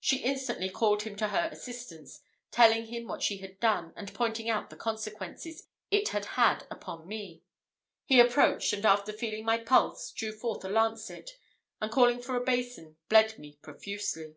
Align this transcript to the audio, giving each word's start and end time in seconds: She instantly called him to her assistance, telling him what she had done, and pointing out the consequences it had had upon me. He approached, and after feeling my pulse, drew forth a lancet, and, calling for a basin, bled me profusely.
She 0.00 0.22
instantly 0.24 0.70
called 0.70 1.02
him 1.02 1.16
to 1.16 1.28
her 1.28 1.50
assistance, 1.52 2.20
telling 2.50 2.86
him 2.86 3.06
what 3.06 3.22
she 3.22 3.36
had 3.42 3.60
done, 3.60 3.92
and 3.94 4.14
pointing 4.14 4.48
out 4.48 4.70
the 4.70 4.74
consequences 4.76 5.64
it 5.90 6.08
had 6.08 6.24
had 6.24 6.66
upon 6.70 7.06
me. 7.06 7.42
He 8.06 8.20
approached, 8.20 8.72
and 8.72 8.86
after 8.86 9.12
feeling 9.12 9.44
my 9.44 9.58
pulse, 9.58 10.12
drew 10.12 10.32
forth 10.32 10.64
a 10.64 10.70
lancet, 10.70 11.32
and, 11.78 11.92
calling 11.92 12.22
for 12.22 12.36
a 12.36 12.42
basin, 12.42 12.96
bled 13.10 13.38
me 13.38 13.58
profusely. 13.60 14.36